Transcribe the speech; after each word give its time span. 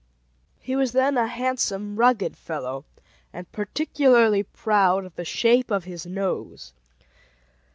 DONNER] 0.61 0.65
He 0.65 0.75
was 0.75 0.91
then 0.93 1.15
a 1.15 1.27
handsome, 1.27 1.95
rugged 1.95 2.35
fellow, 2.35 2.85
and 3.31 3.51
particularly 3.51 4.41
proud 4.41 5.05
of 5.05 5.15
the 5.15 5.23
shape 5.23 5.69
of 5.69 5.83
his 5.83 6.07
nose. 6.07 6.73